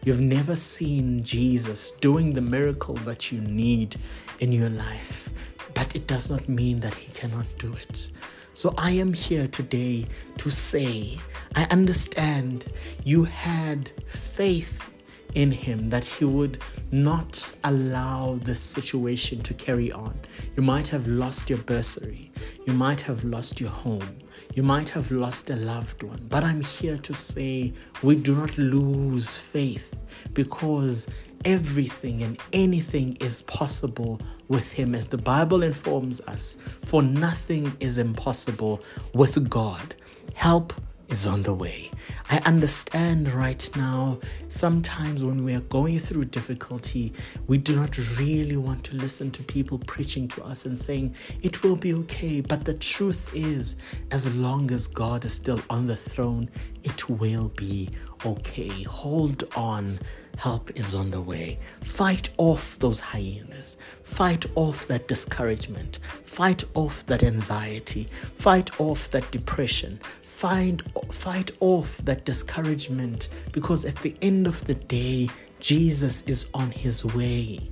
You've 0.04 0.20
never 0.20 0.56
seen 0.56 1.24
Jesus 1.24 1.90
doing 2.02 2.34
the 2.34 2.42
miracle 2.56 2.94
that 2.98 3.32
you 3.32 3.42
need 3.42 3.96
in 4.42 4.52
your 4.52 4.70
life, 4.70 5.32
but 5.74 5.96
it 5.96 6.06
does 6.06 6.30
not 6.30 6.48
mean 6.48 6.82
that 6.82 6.94
He 6.94 7.12
cannot 7.14 7.48
do 7.58 7.74
it. 7.74 8.10
So 8.54 8.76
I 8.78 8.92
am 8.92 9.12
here 9.12 9.48
today 9.48 10.06
to 10.38 10.52
say, 10.52 11.18
I 11.56 11.64
understand 11.72 12.68
you 13.04 13.24
had 13.24 13.90
faith 14.06 14.92
in 15.36 15.52
him 15.52 15.90
that 15.90 16.06
he 16.06 16.26
would 16.26 16.58
not 16.92 17.52
allow 17.64 18.40
this 18.44 18.60
situation 18.60 19.42
to 19.44 19.54
carry 19.54 19.92
on. 19.92 20.18
You 20.56 20.64
might 20.64 20.88
have 20.88 21.08
lost 21.08 21.50
your 21.50 21.60
bursary, 21.60 22.32
you 22.66 22.74
might 22.74 23.02
have 23.02 23.24
lost 23.24 23.60
your 23.60 23.70
home, 23.70 24.20
you 24.54 24.64
might 24.64 24.90
have 24.90 25.12
lost 25.12 25.50
a 25.50 25.56
loved 25.56 26.04
one, 26.04 26.26
but 26.30 26.44
I'm 26.44 26.62
here 26.62 26.98
to 26.98 27.14
say 27.14 27.74
we 28.02 28.16
do 28.16 28.36
not 28.36 28.58
lose 28.58 29.36
faith 29.36 29.96
because 30.34 31.08
everything 31.46 32.24
and 32.24 32.38
anything 32.54 33.16
is 33.20 33.42
possible 33.44 34.20
with 34.48 34.72
Him, 34.72 34.96
as 34.96 35.08
the 35.08 35.18
Bible 35.18 35.64
informs 35.64 36.20
us. 36.22 36.58
For 36.86 37.02
nothing 37.02 37.76
is 37.80 37.98
impossible 37.98 38.82
with 39.14 39.50
God. 39.50 39.96
Help 40.34 40.74
is 41.10 41.26
on 41.26 41.44
the 41.44 41.54
way. 41.54 41.90
I 42.30 42.38
understand 42.40 43.34
right 43.34 43.70
now, 43.76 44.20
sometimes 44.48 45.24
when 45.24 45.44
we 45.44 45.56
are 45.56 45.62
going 45.62 46.00
through 46.00 46.26
difficulty, 46.26 47.14
we 47.48 47.58
do 47.58 47.76
not 47.76 47.98
really 48.18 48.58
want 48.58 48.84
to 48.86 48.96
listen 48.96 49.32
to 49.32 49.44
people 49.44 49.80
preaching 49.80 50.28
to 50.30 50.44
us 50.44 50.66
and 50.66 50.78
saying, 50.78 51.16
it 51.42 51.64
will 51.64 51.76
be 51.76 51.94
okay. 51.94 52.42
But 52.42 52.66
the 52.66 52.76
truth 52.76 53.32
is, 53.34 53.78
as 54.12 54.34
long 54.36 54.72
as 54.72 54.88
God 54.88 55.26
is 55.26 55.34
still 55.34 55.62
on 55.70 55.88
the 55.88 55.98
throne, 55.98 56.50
it 56.84 57.10
will 57.10 57.50
be 57.50 57.90
okay. 58.26 58.84
Hold 58.84 59.44
on. 59.56 60.00
Help 60.38 60.72
is 60.80 60.96
on 60.96 61.12
the 61.12 61.22
way. 61.22 61.60
Fight 61.82 62.30
off 62.38 62.80
those 62.80 63.02
hyenas. 63.02 63.78
Fight 64.04 64.46
off 64.56 64.88
that 64.88 65.08
discouragement. 65.08 66.00
Fight 66.24 66.64
off 66.76 67.06
that 67.08 67.24
anxiety. 67.24 68.04
Fight 68.04 68.80
off 68.80 69.12
that 69.12 69.30
depression 69.32 70.00
find 70.40 70.82
fight 71.12 71.52
off 71.60 71.98
that 71.98 72.24
discouragement 72.24 73.28
because 73.52 73.84
at 73.84 73.98
the 73.98 74.16
end 74.22 74.48
of 74.48 74.64
the 74.64 74.74
day 74.74 75.28
Jesus 75.60 76.22
is 76.28 76.48
on 76.54 76.72
his 76.72 77.04
way. 77.04 77.70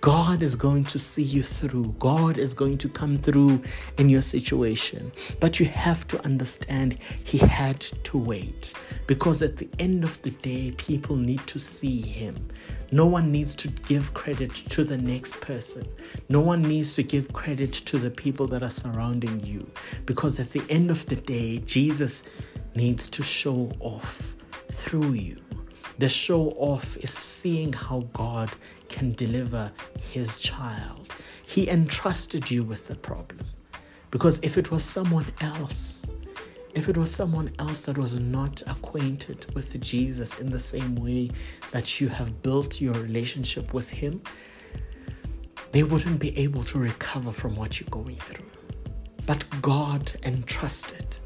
God 0.00 0.42
is 0.42 0.56
going 0.56 0.82
to 0.86 0.98
see 0.98 1.22
you 1.22 1.44
through. 1.44 1.94
God 2.00 2.38
is 2.38 2.54
going 2.54 2.76
to 2.78 2.88
come 2.88 3.18
through 3.18 3.62
in 3.98 4.08
your 4.08 4.20
situation. 4.20 5.12
But 5.38 5.60
you 5.60 5.66
have 5.66 6.08
to 6.08 6.24
understand 6.24 6.98
He 7.22 7.38
had 7.38 7.78
to 7.80 8.18
wait. 8.18 8.74
Because 9.12 9.42
at 9.42 9.58
the 9.58 9.68
end 9.78 10.04
of 10.04 10.22
the 10.22 10.30
day, 10.30 10.70
people 10.78 11.16
need 11.16 11.46
to 11.46 11.58
see 11.58 12.00
Him. 12.00 12.48
No 12.92 13.04
one 13.04 13.30
needs 13.30 13.54
to 13.56 13.68
give 13.68 14.14
credit 14.14 14.54
to 14.54 14.84
the 14.84 14.96
next 14.96 15.38
person. 15.42 15.86
No 16.30 16.40
one 16.40 16.62
needs 16.62 16.94
to 16.94 17.02
give 17.02 17.30
credit 17.30 17.74
to 17.74 17.98
the 17.98 18.10
people 18.10 18.46
that 18.46 18.62
are 18.62 18.70
surrounding 18.70 19.38
you. 19.44 19.70
Because 20.06 20.40
at 20.40 20.50
the 20.52 20.62
end 20.70 20.90
of 20.90 21.04
the 21.04 21.16
day, 21.16 21.58
Jesus 21.66 22.22
needs 22.74 23.06
to 23.08 23.22
show 23.22 23.70
off 23.80 24.34
through 24.70 25.12
you. 25.12 25.38
The 25.98 26.08
show 26.08 26.48
off 26.52 26.96
is 26.96 27.10
seeing 27.10 27.74
how 27.74 28.08
God 28.14 28.50
can 28.88 29.12
deliver 29.12 29.70
his 30.10 30.40
child. 30.40 31.14
He 31.42 31.68
entrusted 31.68 32.50
you 32.50 32.64
with 32.64 32.88
the 32.88 32.96
problem. 32.96 33.44
Because 34.10 34.38
if 34.42 34.56
it 34.56 34.70
was 34.70 34.82
someone 34.82 35.26
else, 35.42 36.06
if 36.74 36.88
it 36.88 36.96
was 36.96 37.14
someone 37.14 37.50
else 37.58 37.82
that 37.84 37.98
was 37.98 38.18
not 38.18 38.62
acquainted 38.66 39.46
with 39.54 39.80
Jesus 39.80 40.38
in 40.40 40.48
the 40.48 40.60
same 40.60 40.96
way 40.96 41.30
that 41.70 42.00
you 42.00 42.08
have 42.08 42.42
built 42.42 42.80
your 42.80 42.94
relationship 42.94 43.74
with 43.74 43.90
him, 43.90 44.22
they 45.72 45.82
wouldn't 45.82 46.18
be 46.18 46.36
able 46.38 46.62
to 46.64 46.78
recover 46.78 47.32
from 47.32 47.56
what 47.56 47.80
you're 47.80 47.88
going 47.90 48.16
through. 48.16 48.46
But 49.26 49.44
God 49.62 50.12
entrusted 50.24 51.16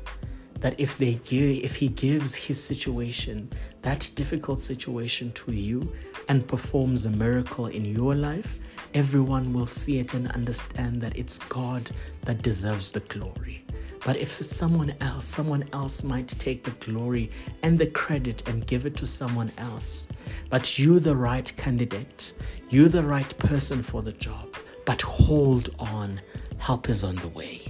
that 0.60 0.78
if 0.78 0.96
they 0.98 1.14
give, 1.24 1.64
if 1.64 1.76
He 1.76 1.88
gives 1.88 2.34
His 2.34 2.62
situation, 2.62 3.50
that 3.82 4.10
difficult 4.14 4.60
situation 4.60 5.32
to 5.32 5.52
you, 5.52 5.92
and 6.28 6.46
performs 6.46 7.04
a 7.04 7.10
miracle 7.10 7.66
in 7.66 7.84
your 7.84 8.14
life, 8.14 8.58
everyone 8.94 9.52
will 9.52 9.66
see 9.66 9.98
it 9.98 10.14
and 10.14 10.30
understand 10.32 11.00
that 11.02 11.16
it's 11.16 11.38
God 11.38 11.90
that 12.22 12.42
deserves 12.42 12.92
the 12.92 13.00
glory. 13.00 13.65
But 14.04 14.16
if 14.16 14.30
someone 14.30 14.94
else, 15.00 15.26
someone 15.26 15.64
else 15.72 16.04
might 16.04 16.28
take 16.28 16.64
the 16.64 16.70
glory 16.72 17.30
and 17.62 17.78
the 17.78 17.86
credit 17.88 18.48
and 18.48 18.66
give 18.66 18.86
it 18.86 18.96
to 18.96 19.06
someone 19.06 19.50
else. 19.58 20.08
But 20.50 20.78
you, 20.78 21.00
the 21.00 21.16
right 21.16 21.52
candidate, 21.56 22.32
you, 22.68 22.88
the 22.88 23.02
right 23.02 23.36
person 23.38 23.82
for 23.82 24.02
the 24.02 24.12
job. 24.12 24.56
But 24.84 25.02
hold 25.02 25.70
on, 25.78 26.20
help 26.58 26.88
is 26.88 27.02
on 27.02 27.16
the 27.16 27.28
way. 27.28 27.62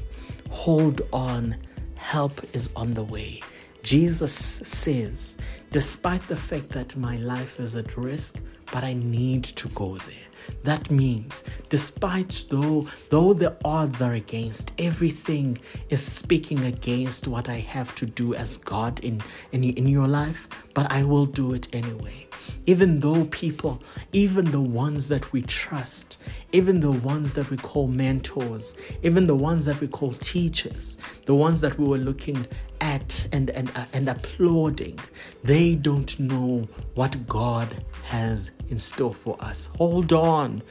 Hold 0.50 1.02
on, 1.12 1.56
help 1.94 2.42
is 2.54 2.70
on 2.76 2.94
the 2.94 3.04
way. 3.04 3.42
Jesus 3.82 4.32
says, 4.34 5.36
despite 5.70 6.26
the 6.28 6.36
fact 6.36 6.70
that 6.70 6.96
my 6.96 7.16
life 7.18 7.60
is 7.60 7.76
at 7.76 7.96
risk, 7.96 8.40
but 8.72 8.84
I 8.84 8.94
need 8.94 9.44
to 9.44 9.68
go 9.68 9.96
there. 9.96 10.25
That 10.62 10.90
means, 10.90 11.44
despite 11.68 12.46
though 12.50 12.88
though 13.10 13.32
the 13.32 13.56
odds 13.64 14.02
are 14.02 14.14
against, 14.14 14.72
everything 14.78 15.58
is 15.90 16.02
speaking 16.02 16.64
against 16.64 17.28
what 17.28 17.48
I 17.48 17.58
have 17.58 17.94
to 17.96 18.06
do 18.06 18.34
as 18.34 18.56
God 18.56 19.00
in, 19.00 19.22
in, 19.52 19.64
in 19.64 19.88
your 19.88 20.08
life, 20.08 20.48
but 20.74 20.90
I 20.90 21.04
will 21.04 21.26
do 21.26 21.54
it 21.54 21.74
anyway. 21.74 22.26
Even 22.66 23.00
though 23.00 23.24
people, 23.26 23.82
even 24.12 24.50
the 24.50 24.60
ones 24.60 25.08
that 25.08 25.32
we 25.32 25.42
trust, 25.42 26.18
even 26.52 26.80
the 26.80 26.92
ones 26.92 27.32
that 27.34 27.50
we 27.50 27.56
call 27.56 27.86
mentors, 27.86 28.74
even 29.02 29.26
the 29.26 29.34
ones 29.34 29.64
that 29.64 29.80
we 29.80 29.86
call 29.86 30.12
teachers, 30.12 30.98
the 31.26 31.34
ones 31.34 31.60
that 31.60 31.78
we 31.78 31.86
were 31.86 31.98
looking 31.98 32.46
at 32.80 33.28
and, 33.32 33.50
and, 33.50 33.70
uh, 33.76 33.84
and 33.92 34.08
applauding, 34.08 34.98
they 35.42 35.74
don't 35.74 36.18
know 36.18 36.68
what 36.94 37.26
God 37.26 37.84
has 38.04 38.50
in 38.68 38.78
store 38.78 39.14
for 39.14 39.36
us. 39.40 39.70
Hold 39.78 40.12
on. 40.12 40.62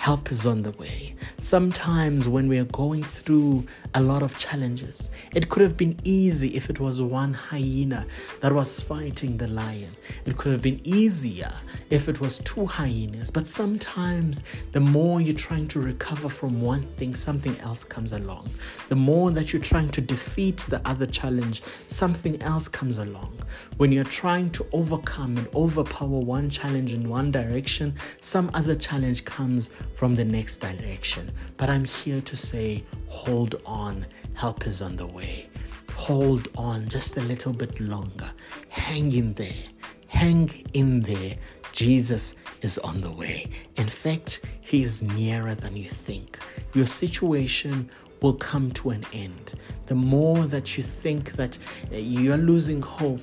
Help 0.00 0.32
is 0.32 0.46
on 0.46 0.62
the 0.62 0.70
way. 0.72 1.14
Sometimes, 1.36 2.26
when 2.26 2.48
we 2.48 2.58
are 2.58 2.64
going 2.64 3.02
through 3.02 3.66
a 3.92 4.00
lot 4.00 4.22
of 4.22 4.34
challenges, 4.38 5.10
it 5.34 5.50
could 5.50 5.62
have 5.62 5.76
been 5.76 6.00
easy 6.04 6.48
if 6.56 6.70
it 6.70 6.80
was 6.80 7.02
one 7.02 7.34
hyena 7.34 8.06
that 8.40 8.50
was 8.50 8.80
fighting 8.80 9.36
the 9.36 9.46
lion. 9.48 9.90
It 10.24 10.38
could 10.38 10.52
have 10.52 10.62
been 10.62 10.80
easier 10.84 11.52
if 11.90 12.08
it 12.08 12.18
was 12.18 12.38
two 12.38 12.64
hyenas. 12.64 13.30
But 13.30 13.46
sometimes, 13.46 14.42
the 14.72 14.80
more 14.80 15.20
you're 15.20 15.34
trying 15.34 15.68
to 15.68 15.80
recover 15.80 16.30
from 16.30 16.62
one 16.62 16.84
thing, 16.96 17.14
something 17.14 17.58
else 17.58 17.84
comes 17.84 18.12
along. 18.12 18.48
The 18.88 18.96
more 18.96 19.30
that 19.32 19.52
you're 19.52 19.60
trying 19.60 19.90
to 19.90 20.00
defeat 20.00 20.64
the 20.70 20.80
other 20.88 21.04
challenge, 21.04 21.62
something 21.86 22.40
else 22.40 22.68
comes 22.68 22.96
along. 22.96 23.36
When 23.76 23.92
you're 23.92 24.04
trying 24.04 24.48
to 24.52 24.66
overcome 24.72 25.36
and 25.36 25.48
overpower 25.54 26.20
one 26.20 26.48
challenge 26.48 26.94
in 26.94 27.06
one 27.06 27.30
direction, 27.30 27.94
some 28.20 28.50
other 28.54 28.74
challenge 28.74 29.26
comes 29.26 29.68
from 29.94 30.14
the 30.14 30.24
next 30.24 30.58
direction. 30.58 31.30
But 31.56 31.70
I'm 31.70 31.84
here 31.84 32.20
to 32.20 32.36
say, 32.36 32.84
hold 33.08 33.60
on, 33.66 34.06
help 34.34 34.66
is 34.66 34.82
on 34.82 34.96
the 34.96 35.06
way. 35.06 35.48
Hold 35.94 36.48
on 36.56 36.88
just 36.88 37.16
a 37.16 37.20
little 37.22 37.52
bit 37.52 37.78
longer. 37.80 38.30
Hang 38.68 39.12
in 39.12 39.34
there. 39.34 39.62
Hang 40.06 40.48
in 40.72 41.00
there. 41.00 41.36
Jesus 41.72 42.34
is 42.62 42.78
on 42.78 43.00
the 43.00 43.10
way. 43.10 43.48
In 43.76 43.86
fact, 43.86 44.40
He 44.60 44.82
is 44.82 45.02
nearer 45.02 45.54
than 45.54 45.76
you 45.76 45.88
think. 45.88 46.38
Your 46.74 46.86
situation 46.86 47.90
will 48.20 48.34
come 48.34 48.70
to 48.72 48.90
an 48.90 49.04
end. 49.12 49.52
The 49.86 49.94
more 49.94 50.44
that 50.44 50.76
you 50.76 50.82
think 50.82 51.32
that 51.32 51.58
uh, 51.92 51.96
you're 51.96 52.36
losing 52.36 52.82
hope 52.82 53.20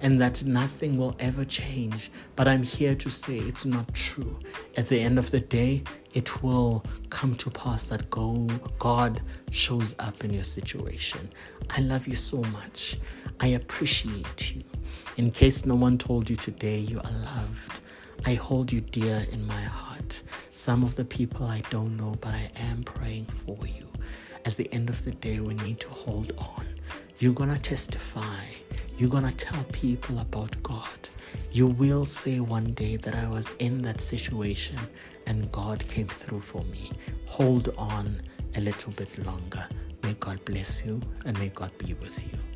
and 0.00 0.20
that 0.20 0.44
nothing 0.44 0.96
will 0.96 1.16
ever 1.18 1.44
change, 1.44 2.10
but 2.36 2.48
I'm 2.48 2.62
here 2.62 2.94
to 2.94 3.10
say 3.10 3.38
it's 3.38 3.66
not 3.66 3.92
true. 3.94 4.38
At 4.76 4.88
the 4.88 5.00
end 5.00 5.18
of 5.18 5.30
the 5.30 5.40
day, 5.40 5.82
it 6.12 6.42
will 6.42 6.84
come 7.08 7.34
to 7.36 7.50
pass 7.50 7.88
that 7.88 8.10
God 8.10 9.20
shows 9.50 9.94
up 9.98 10.24
in 10.24 10.32
your 10.32 10.44
situation. 10.44 11.28
I 11.68 11.80
love 11.80 12.08
you 12.08 12.14
so 12.14 12.42
much. 12.44 12.98
I 13.38 13.48
appreciate 13.48 14.54
you. 14.54 14.62
In 15.16 15.30
case 15.30 15.66
no 15.66 15.74
one 15.74 15.98
told 15.98 16.28
you 16.28 16.36
today, 16.36 16.78
you 16.78 16.98
are 16.98 17.12
loved. 17.12 17.80
I 18.24 18.34
hold 18.34 18.72
you 18.72 18.80
dear 18.80 19.26
in 19.32 19.46
my 19.46 19.60
heart. 19.62 20.22
Some 20.54 20.82
of 20.82 20.94
the 20.94 21.04
people 21.04 21.46
I 21.46 21.62
don't 21.70 21.96
know, 21.96 22.16
but 22.20 22.34
I 22.34 22.50
am 22.56 22.82
praying 22.82 23.26
for 23.26 23.58
you. 23.66 23.86
At 24.44 24.56
the 24.56 24.72
end 24.72 24.88
of 24.90 25.04
the 25.04 25.12
day, 25.12 25.40
we 25.40 25.54
need 25.54 25.80
to 25.80 25.88
hold 25.88 26.32
on. 26.38 26.66
You're 27.18 27.34
going 27.34 27.54
to 27.54 27.60
testify. 27.60 28.44
You're 28.98 29.10
going 29.10 29.26
to 29.26 29.34
tell 29.34 29.62
people 29.72 30.18
about 30.18 30.62
God. 30.62 30.98
You 31.52 31.66
will 31.66 32.04
say 32.04 32.40
one 32.40 32.72
day 32.74 32.96
that 32.96 33.14
I 33.14 33.28
was 33.28 33.52
in 33.58 33.82
that 33.82 34.00
situation 34.00 34.78
and 35.30 35.50
God 35.52 35.86
came 35.86 36.08
through 36.08 36.40
for 36.40 36.64
me. 36.64 36.90
Hold 37.26 37.68
on 37.78 38.20
a 38.56 38.60
little 38.60 38.92
bit 38.92 39.16
longer. 39.24 39.64
May 40.02 40.14
God 40.14 40.44
bless 40.44 40.84
you 40.84 41.00
and 41.24 41.38
may 41.38 41.50
God 41.50 41.70
be 41.78 41.94
with 41.94 42.24
you. 42.26 42.49